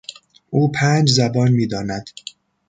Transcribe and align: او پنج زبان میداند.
او 0.49 0.71
پنج 0.71 1.09
زبان 1.09 1.51
میداند. 1.51 2.09